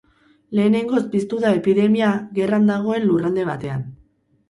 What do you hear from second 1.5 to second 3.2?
epidemia gerran dagoen